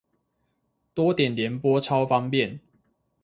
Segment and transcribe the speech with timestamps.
[0.95, 2.59] 多點聯播超方便